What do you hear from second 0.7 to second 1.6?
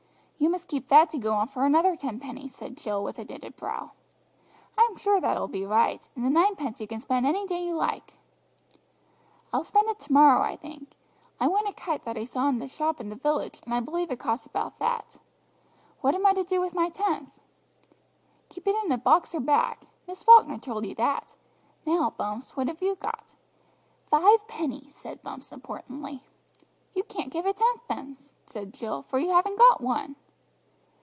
that to go on